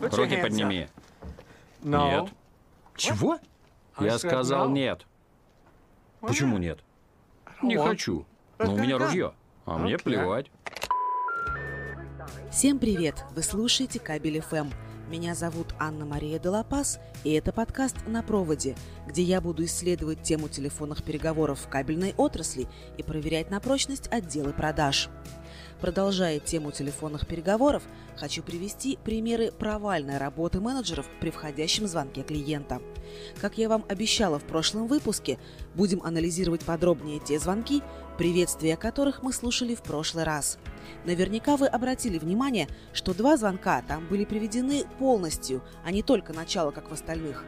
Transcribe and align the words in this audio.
Руки 0.00 0.36
подними. 0.40 0.88
Нет. 1.82 2.28
Чего? 2.96 3.38
Я 3.98 4.18
сказал 4.18 4.70
нет. 4.70 5.06
Почему 6.20 6.58
нет? 6.58 6.80
Не 7.62 7.76
хочу. 7.76 8.24
Но 8.58 8.74
у 8.74 8.78
меня 8.78 8.98
ружье. 8.98 9.34
А 9.66 9.76
мне 9.78 9.98
плевать. 9.98 10.50
Всем 12.50 12.78
привет! 12.78 13.24
Вы 13.34 13.42
слушаете 13.42 14.00
Кабель 14.00 14.40
ФМ. 14.40 14.70
Меня 15.08 15.34
зовут 15.34 15.74
Анна-Мария 15.78 16.38
Делапас, 16.38 17.00
и 17.24 17.32
это 17.32 17.52
подкаст 17.52 17.96
«На 18.06 18.22
проводе», 18.22 18.76
где 19.06 19.22
я 19.22 19.40
буду 19.40 19.64
исследовать 19.64 20.22
тему 20.22 20.48
телефонных 20.48 21.02
переговоров 21.02 21.60
в 21.60 21.68
кабельной 21.68 22.14
отрасли 22.16 22.68
и 22.96 23.02
проверять 23.02 23.50
на 23.50 23.60
прочность 23.60 24.08
отделы 24.12 24.52
продаж. 24.52 25.08
Продолжая 25.80 26.40
тему 26.40 26.72
телефонных 26.72 27.26
переговоров, 27.26 27.82
хочу 28.16 28.42
привести 28.42 28.98
примеры 29.02 29.50
провальной 29.50 30.18
работы 30.18 30.60
менеджеров 30.60 31.08
при 31.20 31.30
входящем 31.30 31.86
звонке 31.86 32.22
клиента. 32.22 32.80
Как 33.40 33.56
я 33.58 33.68
вам 33.68 33.84
обещала 33.88 34.38
в 34.38 34.44
прошлом 34.44 34.86
выпуске, 34.86 35.38
будем 35.74 36.02
анализировать 36.02 36.64
подробнее 36.64 37.20
те 37.20 37.38
звонки, 37.38 37.82
приветствия 38.18 38.76
которых 38.76 39.22
мы 39.22 39.32
слушали 39.32 39.74
в 39.74 39.82
прошлый 39.82 40.24
раз. 40.24 40.58
Наверняка 41.04 41.56
вы 41.56 41.66
обратили 41.66 42.18
внимание, 42.18 42.68
что 42.92 43.14
два 43.14 43.36
звонка 43.36 43.82
там 43.88 44.06
были 44.06 44.24
приведены 44.24 44.84
полностью, 44.98 45.62
а 45.84 45.90
не 45.90 46.02
только 46.02 46.32
начало, 46.32 46.70
как 46.70 46.90
в 46.90 46.92
остальных. 46.92 47.44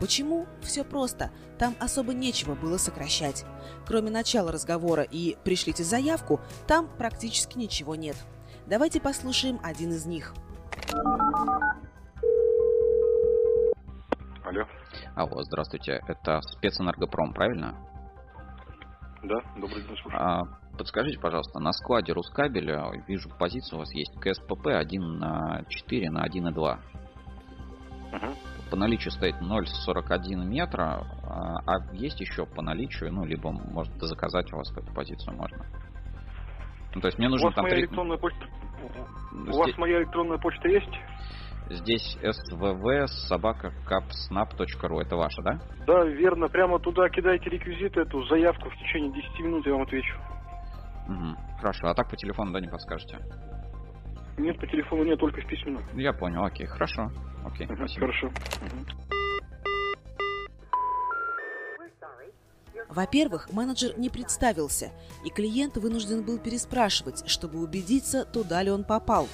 Почему? 0.00 0.46
Все 0.60 0.84
просто. 0.84 1.30
Там 1.58 1.74
особо 1.80 2.12
нечего 2.12 2.54
было 2.54 2.76
сокращать. 2.76 3.44
Кроме 3.86 4.10
начала 4.10 4.52
разговора 4.52 5.02
и 5.02 5.36
«пришлите 5.44 5.84
заявку», 5.84 6.40
там 6.66 6.88
практически 6.98 7.56
ничего 7.56 7.94
нет. 7.94 8.16
Давайте 8.66 9.00
послушаем 9.00 9.58
один 9.62 9.92
из 9.92 10.06
них. 10.06 10.34
Алло. 14.44 14.64
Алло, 15.14 15.42
здравствуйте. 15.42 16.00
Это 16.06 16.40
спецэнергопром, 16.42 17.32
правильно? 17.32 17.74
Да, 19.22 19.40
добрый 19.56 19.82
день, 19.82 19.86
слушаю. 19.86 20.12
А, 20.14 20.42
подскажите, 20.78 21.18
пожалуйста, 21.18 21.58
на 21.58 21.72
складе 21.72 22.12
Рускабеля 22.12 22.92
вижу 23.08 23.28
позицию 23.30 23.78
у 23.78 23.80
вас 23.80 23.92
есть 23.92 24.12
КСПП 24.20 24.68
1 24.68 25.18
на 25.18 25.64
4 25.68 26.10
на 26.10 26.26
1,2. 26.26 26.78
Мгм. 28.12 28.34
По 28.70 28.76
наличию 28.76 29.12
стоит 29.12 29.36
0,41 29.40 30.44
метра, 30.44 31.04
а, 31.22 31.56
а 31.66 31.94
есть 31.94 32.20
еще 32.20 32.46
по 32.46 32.62
наличию, 32.62 33.12
ну, 33.12 33.24
либо, 33.24 33.52
может, 33.52 33.92
заказать 34.00 34.52
у 34.52 34.56
вас 34.56 34.70
эту 34.76 34.92
позицию 34.92 35.36
можно. 35.36 35.64
Ну, 36.94 37.00
то 37.00 37.08
есть 37.08 37.18
мне 37.18 37.28
У 37.28 37.30
нужно 37.30 37.46
вас 37.48 37.54
там 37.54 37.64
моя 37.64 37.74
три- 37.76 37.82
электронная 37.84 38.16
почта... 38.18 38.46
У 39.32 39.42
Здесь- 39.42 39.56
вас 39.56 39.78
моя 39.78 39.98
электронная 39.98 40.38
почта 40.38 40.68
есть? 40.68 40.90
Здесь 41.68 42.16
svv 42.22 43.06
собака 43.28 43.72
capsnap.ru. 43.88 45.00
Это 45.00 45.16
ваша, 45.16 45.42
да? 45.42 45.60
Да, 45.86 46.04
верно. 46.04 46.48
Прямо 46.48 46.78
туда 46.78 47.08
кидайте 47.08 47.50
реквизиты, 47.50 48.00
эту 48.02 48.24
заявку 48.26 48.70
в 48.70 48.76
течение 48.76 49.12
10 49.12 49.40
минут 49.40 49.66
я 49.66 49.72
вам 49.72 49.82
отвечу. 49.82 50.16
Угу. 51.08 51.58
Хорошо. 51.60 51.88
А 51.88 51.94
так 51.94 52.08
по 52.08 52.16
телефону, 52.16 52.52
да, 52.52 52.60
не 52.60 52.68
подскажете? 52.68 53.18
Нет, 54.38 54.58
по 54.58 54.66
телефону 54.66 55.04
нет, 55.04 55.18
только 55.18 55.40
в 55.40 55.46
письменном. 55.46 55.82
Я 55.94 56.12
понял, 56.12 56.44
окей, 56.44 56.66
хорошо. 56.66 57.10
Окей, 57.44 57.66
Мгм, 57.66 57.76
спасибо. 57.76 58.06
Хорошо. 58.06 58.30
Во-первых, 62.88 63.52
менеджер 63.52 63.98
не 63.98 64.10
представился, 64.10 64.90
и 65.24 65.30
клиент 65.30 65.76
вынужден 65.76 66.22
был 66.22 66.38
переспрашивать, 66.38 67.28
чтобы 67.28 67.60
убедиться, 67.60 68.24
туда 68.24 68.62
ли 68.62 68.70
он 68.70 68.84
попал. 68.84 69.28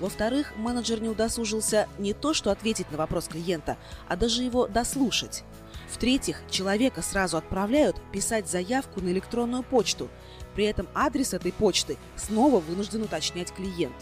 Во-вторых, 0.00 0.54
менеджер 0.56 1.00
не 1.00 1.08
удосужился 1.08 1.88
не 1.98 2.12
то, 2.12 2.34
что 2.34 2.50
ответить 2.50 2.90
на 2.90 2.98
вопрос 2.98 3.28
клиента, 3.28 3.76
а 4.08 4.16
даже 4.16 4.42
его 4.42 4.66
дослушать. 4.66 5.44
В-третьих, 5.88 6.42
человека 6.50 7.00
сразу 7.02 7.36
отправляют 7.36 7.96
писать 8.12 8.48
заявку 8.48 9.00
на 9.00 9.08
электронную 9.10 9.62
почту. 9.62 10.08
При 10.56 10.64
этом 10.64 10.88
адрес 10.94 11.34
этой 11.34 11.52
почты 11.52 11.98
снова 12.16 12.60
вынужден 12.60 13.02
уточнять 13.02 13.52
клиент. 13.52 13.94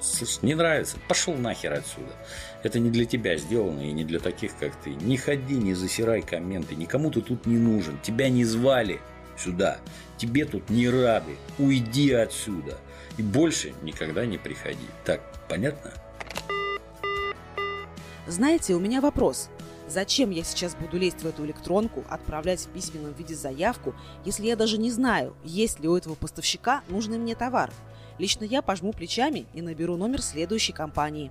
Слушай, 0.00 0.40
не 0.42 0.54
нравится, 0.54 0.98
пошел 1.08 1.34
нахер 1.34 1.72
отсюда. 1.72 2.12
Это 2.62 2.78
не 2.78 2.90
для 2.90 3.06
тебя 3.06 3.38
сделано 3.38 3.80
и 3.80 3.90
не 3.90 4.04
для 4.04 4.20
таких, 4.20 4.54
как 4.58 4.76
ты. 4.76 4.90
Не 4.90 5.16
ходи, 5.16 5.54
не 5.54 5.72
засирай 5.72 6.20
комменты, 6.20 6.74
никому 6.74 7.10
ты 7.10 7.22
тут 7.22 7.46
не 7.46 7.56
нужен. 7.56 7.98
Тебя 8.02 8.28
не 8.28 8.44
звали 8.44 9.00
сюда, 9.38 9.78
тебе 10.18 10.44
тут 10.44 10.68
не 10.68 10.90
рады. 10.90 11.36
Уйди 11.58 12.12
отсюда 12.12 12.78
и 13.16 13.22
больше 13.22 13.72
никогда 13.82 14.26
не 14.26 14.36
приходи. 14.36 14.86
Так, 15.06 15.22
понятно? 15.48 15.90
Знаете, 18.26 18.74
у 18.74 18.78
меня 18.78 19.00
вопрос. 19.00 19.48
Зачем 19.86 20.30
я 20.30 20.42
сейчас 20.44 20.74
буду 20.74 20.96
лезть 20.96 21.22
в 21.22 21.26
эту 21.26 21.44
электронку, 21.44 22.04
отправлять 22.08 22.60
в 22.60 22.68
письменном 22.68 23.12
виде 23.12 23.34
заявку, 23.34 23.94
если 24.24 24.46
я 24.46 24.56
даже 24.56 24.78
не 24.78 24.90
знаю, 24.90 25.36
есть 25.44 25.80
ли 25.80 25.88
у 25.88 25.96
этого 25.96 26.14
поставщика 26.14 26.82
нужный 26.88 27.18
мне 27.18 27.34
товар? 27.34 27.70
Лично 28.18 28.44
я 28.44 28.62
пожму 28.62 28.92
плечами 28.92 29.46
и 29.52 29.60
наберу 29.60 29.96
номер 29.96 30.22
следующей 30.22 30.72
компании. 30.72 31.30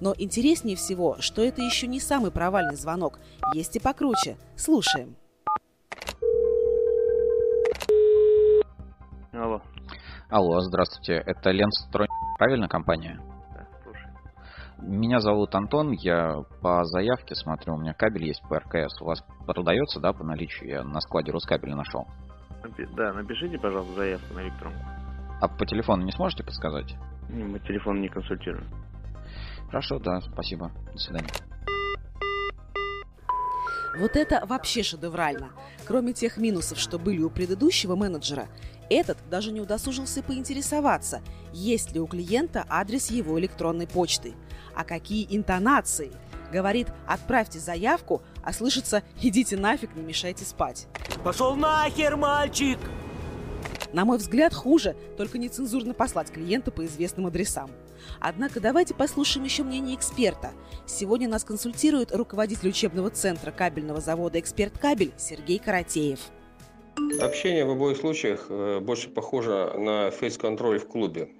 Но 0.00 0.14
интереснее 0.16 0.76
всего, 0.76 1.16
что 1.20 1.42
это 1.42 1.62
еще 1.62 1.86
не 1.86 2.00
самый 2.00 2.30
провальный 2.30 2.76
звонок. 2.76 3.18
Есть 3.54 3.76
и 3.76 3.80
покруче. 3.80 4.36
Слушаем. 4.56 5.16
Алло. 9.32 9.62
Алло, 10.28 10.60
здравствуйте. 10.60 11.14
Это 11.14 11.50
Ленстрой, 11.50 12.08
правильно 12.38 12.68
компания? 12.68 13.20
Меня 14.82 15.20
зовут 15.20 15.54
Антон, 15.54 15.92
я 15.92 16.42
по 16.60 16.84
заявке 16.84 17.36
смотрю, 17.36 17.74
у 17.74 17.78
меня 17.78 17.94
кабель 17.94 18.26
есть 18.26 18.42
по 18.48 18.58
РКС. 18.58 19.00
У 19.00 19.04
вас 19.04 19.24
продается, 19.46 20.00
да, 20.00 20.12
по 20.12 20.24
наличию? 20.24 20.68
Я 20.68 20.82
на 20.82 21.00
складе 21.00 21.30
Рускабеля 21.30 21.76
нашел. 21.76 22.08
Да, 22.96 23.12
напишите, 23.12 23.58
пожалуйста, 23.58 23.94
заявку 23.94 24.34
на 24.34 24.42
электронку. 24.42 24.80
А 25.40 25.48
по 25.48 25.66
телефону 25.66 26.04
не 26.04 26.12
сможете 26.12 26.42
подсказать? 26.42 26.96
Мы 27.28 27.60
телефон 27.60 28.00
не 28.00 28.08
консультируем. 28.08 28.66
Хорошо, 29.68 30.00
да, 30.00 30.20
спасибо. 30.20 30.72
До 30.92 30.98
свидания. 30.98 31.30
Вот 33.98 34.16
это 34.16 34.44
вообще 34.46 34.82
шедеврально. 34.82 35.50
Кроме 35.86 36.12
тех 36.12 36.38
минусов, 36.38 36.78
что 36.78 36.98
были 36.98 37.22
у 37.22 37.30
предыдущего 37.30 37.94
менеджера, 37.94 38.48
этот 38.90 39.18
даже 39.30 39.52
не 39.52 39.60
удосужился 39.60 40.22
поинтересоваться, 40.22 41.20
есть 41.52 41.92
ли 41.92 42.00
у 42.00 42.06
клиента 42.06 42.64
адрес 42.68 43.10
его 43.10 43.38
электронной 43.38 43.86
почты. 43.86 44.34
А 44.74 44.84
какие 44.84 45.26
интонации! 45.34 46.12
Говорит, 46.52 46.88
отправьте 47.06 47.58
заявку, 47.58 48.22
а 48.42 48.52
слышится 48.52 49.02
«идите 49.22 49.56
нафиг, 49.56 49.94
не 49.96 50.02
мешайте 50.02 50.44
спать». 50.44 50.86
Пошел 51.24 51.54
нахер, 51.54 52.16
мальчик! 52.16 52.78
На 53.92 54.04
мой 54.04 54.18
взгляд, 54.18 54.54
хуже, 54.54 54.96
только 55.16 55.38
нецензурно 55.38 55.94
послать 55.94 56.30
клиента 56.30 56.70
по 56.70 56.84
известным 56.86 57.26
адресам. 57.26 57.70
Однако 58.20 58.60
давайте 58.60 58.94
послушаем 58.94 59.44
еще 59.44 59.62
мнение 59.62 59.96
эксперта. 59.96 60.52
Сегодня 60.86 61.28
нас 61.28 61.44
консультирует 61.44 62.12
руководитель 62.12 62.68
учебного 62.68 63.10
центра 63.10 63.50
кабельного 63.50 64.00
завода 64.00 64.40
«Эксперт 64.40 64.78
Кабель» 64.78 65.12
Сергей 65.16 65.58
Каратеев. 65.58 66.20
Общение 67.20 67.64
в 67.64 67.70
обоих 67.70 67.98
случаях 67.98 68.46
э, 68.48 68.80
больше 68.80 69.08
похоже 69.08 69.72
на 69.78 70.10
фейс-контроль 70.10 70.78
в 70.78 70.88
клубе. 70.88 71.30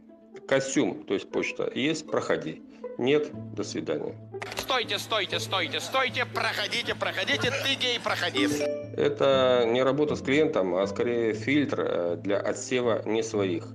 Костюм, 0.47 1.05
то 1.05 1.15
есть 1.15 1.31
почта, 1.31 1.71
есть, 1.75 2.07
проходи. 2.07 2.63
Нет, 2.99 3.31
до 3.55 3.65
свидания. 3.65 4.15
Стойте, 4.57 4.99
стойте, 4.99 5.41
стойте, 5.41 5.81
стойте, 5.81 6.25
проходите, 6.25 6.95
проходите, 6.95 7.51
ты 7.51 7.75
гей, 7.75 8.01
проходи. 8.01 8.49
Это 8.97 9.65
не 9.67 9.83
работа 9.83 10.17
с 10.17 10.23
клиентом, 10.23 10.75
а 10.75 10.87
скорее 10.87 11.35
фильтр 11.35 11.81
э, 11.81 12.17
для 12.17 12.39
отсева 12.39 13.03
не 13.05 13.23
своих. 13.23 13.67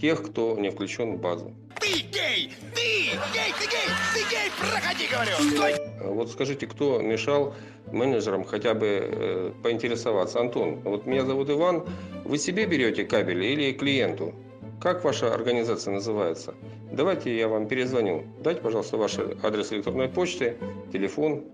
Тех, 0.00 0.22
кто 0.22 0.56
не 0.58 0.70
включен 0.70 1.16
в 1.16 1.20
базу. 1.20 1.54
Ты 1.78 1.88
гей, 1.88 2.52
ты 2.74 2.80
гей, 2.80 3.52
ты 3.58 3.66
гей, 3.66 3.88
ты 4.14 4.20
гей, 4.30 4.50
проходи, 4.58 5.06
говорю. 5.10 5.32
Стой. 5.54 5.74
А 6.00 6.08
Вот 6.08 6.30
скажите, 6.30 6.66
кто 6.66 7.00
мешал 7.00 7.54
менеджерам 7.92 8.44
хотя 8.44 8.74
бы 8.74 8.86
э, 8.86 9.52
поинтересоваться? 9.62 10.40
Антон, 10.40 10.80
вот 10.80 11.06
меня 11.06 11.24
зовут 11.24 11.50
Иван, 11.50 11.86
вы 12.24 12.38
себе 12.38 12.66
берете 12.66 13.04
кабель 13.04 13.44
или 13.44 13.72
клиенту? 13.72 14.34
Как 14.80 15.04
ваша 15.04 15.34
организация 15.34 15.92
называется? 15.92 16.54
Давайте 16.90 17.36
я 17.36 17.48
вам 17.48 17.68
перезвоню. 17.68 18.24
Дайте, 18.42 18.62
пожалуйста, 18.62 18.96
ваш 18.96 19.18
адрес 19.42 19.70
электронной 19.72 20.08
почты, 20.08 20.56
телефон. 20.90 21.44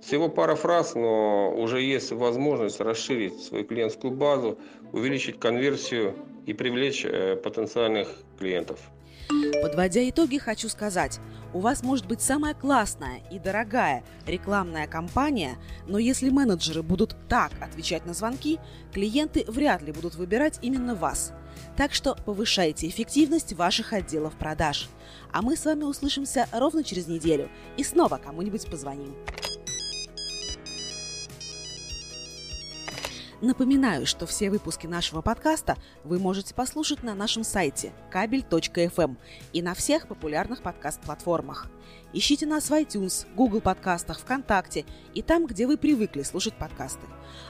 Всего 0.00 0.28
пара 0.28 0.54
фраз, 0.54 0.94
но 0.94 1.52
уже 1.56 1.82
есть 1.82 2.12
возможность 2.12 2.80
расширить 2.80 3.40
свою 3.42 3.64
клиентскую 3.64 4.12
базу, 4.12 4.60
увеличить 4.92 5.40
конверсию 5.40 6.14
и 6.46 6.52
привлечь 6.52 7.04
э, 7.04 7.34
потенциальных 7.34 8.08
клиентов. 8.38 8.78
Подводя 9.62 10.08
итоги, 10.08 10.38
хочу 10.38 10.68
сказать, 10.68 11.18
у 11.52 11.58
вас 11.58 11.82
может 11.82 12.06
быть 12.06 12.20
самая 12.20 12.54
классная 12.54 13.22
и 13.30 13.40
дорогая 13.40 14.04
рекламная 14.26 14.86
кампания, 14.86 15.56
но 15.86 15.98
если 15.98 16.30
менеджеры 16.30 16.82
будут 16.82 17.16
так 17.28 17.50
отвечать 17.60 18.06
на 18.06 18.14
звонки, 18.14 18.60
клиенты 18.92 19.44
вряд 19.48 19.82
ли 19.82 19.92
будут 19.92 20.14
выбирать 20.14 20.60
именно 20.62 20.94
вас. 20.94 21.32
Так 21.76 21.92
что 21.92 22.16
повышайте 22.24 22.88
эффективность 22.88 23.52
ваших 23.52 23.92
отделов 23.92 24.34
продаж. 24.34 24.88
А 25.32 25.42
мы 25.42 25.56
с 25.56 25.64
вами 25.64 25.82
услышимся 25.82 26.46
ровно 26.52 26.84
через 26.84 27.08
неделю 27.08 27.50
и 27.76 27.82
снова 27.82 28.18
кому-нибудь 28.18 28.70
позвоним. 28.70 29.14
Напоминаю, 33.40 34.04
что 34.04 34.26
все 34.26 34.50
выпуски 34.50 34.88
нашего 34.88 35.20
подкаста 35.20 35.76
вы 36.02 36.18
можете 36.18 36.54
послушать 36.54 37.04
на 37.04 37.14
нашем 37.14 37.44
сайте 37.44 37.92
кабель.фм 38.10 39.16
и 39.52 39.62
на 39.62 39.74
всех 39.74 40.08
популярных 40.08 40.60
подкаст-платформах. 40.60 41.68
Ищите 42.12 42.46
нас 42.46 42.68
в 42.68 42.72
iTunes, 42.72 43.26
Google 43.36 43.60
подкастах, 43.60 44.18
ВКонтакте 44.20 44.84
и 45.14 45.22
там, 45.22 45.46
где 45.46 45.68
вы 45.68 45.76
привыкли 45.76 46.22
слушать 46.22 46.54
подкасты. 46.54 47.06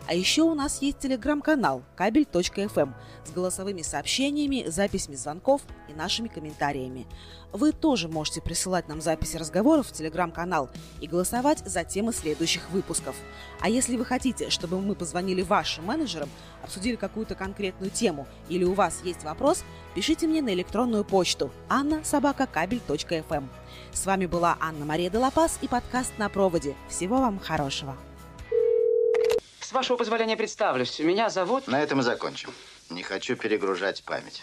А 0.06 0.14
еще 0.14 0.42
у 0.42 0.54
нас 0.54 0.82
есть 0.82 0.98
телеграм-канал 0.98 1.84
кабель.фм 1.96 2.94
с 3.24 3.30
голосовыми 3.30 3.82
сообщениями, 3.82 4.68
записями 4.68 5.14
звонков 5.14 5.62
и 5.88 5.94
нашими 5.94 6.28
комментариями. 6.28 7.06
Вы 7.52 7.72
тоже 7.72 8.08
можете 8.08 8.42
присылать 8.42 8.88
нам 8.88 9.00
записи 9.00 9.36
разговоров 9.36 9.86
в 9.88 9.92
телеграм-канал 9.92 10.70
и 11.00 11.06
голосовать 11.06 11.60
за 11.64 11.84
темы 11.84 12.12
следующих 12.12 12.68
выпусков. 12.70 13.16
А 13.60 13.70
если 13.70 13.96
вы 13.96 14.04
хотите, 14.04 14.50
чтобы 14.50 14.80
мы 14.80 14.94
позвонили 14.94 15.42
вашим 15.78 15.84
менеджерам, 15.84 16.28
обсудили 16.62 16.96
какую-то 16.96 17.34
конкретную 17.34 17.90
тему 17.90 18.26
или 18.48 18.64
у 18.64 18.72
вас 18.72 19.00
есть 19.04 19.22
вопрос, 19.22 19.64
пишите 19.94 20.26
мне 20.26 20.42
на 20.42 20.52
электронную 20.52 21.04
почту 21.04 21.50
анна 21.68 22.04
собака 22.04 22.46
кабель.фм. 22.46 23.48
С 23.92 24.06
вами 24.06 24.26
была 24.26 24.56
Анна 24.60 24.84
Мария 24.84 25.10
Делапас 25.10 25.58
и 25.62 25.68
подкаст 25.68 26.12
«На 26.18 26.28
проводе». 26.28 26.74
Всего 26.88 27.18
вам 27.18 27.38
хорошего. 27.38 27.96
С 29.60 29.72
вашего 29.72 29.96
позволения 29.96 30.36
представлюсь. 30.36 30.98
Меня 30.98 31.30
зовут... 31.30 31.66
На 31.66 31.82
этом 31.82 32.00
и 32.00 32.02
закончим. 32.02 32.50
Не 32.90 33.02
хочу 33.02 33.36
перегружать 33.36 34.02
память. 34.02 34.42